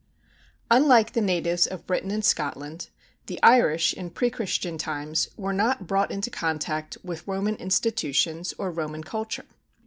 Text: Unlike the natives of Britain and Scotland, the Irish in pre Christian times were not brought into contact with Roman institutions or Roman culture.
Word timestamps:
Unlike 0.71 1.13
the 1.13 1.21
natives 1.21 1.67
of 1.67 1.85
Britain 1.85 2.09
and 2.09 2.25
Scotland, 2.25 2.89
the 3.27 3.39
Irish 3.43 3.93
in 3.93 4.09
pre 4.09 4.31
Christian 4.31 4.79
times 4.79 5.29
were 5.37 5.53
not 5.53 5.85
brought 5.85 6.09
into 6.09 6.31
contact 6.31 6.97
with 7.03 7.27
Roman 7.27 7.53
institutions 7.57 8.51
or 8.57 8.71
Roman 8.71 9.03
culture. 9.03 9.45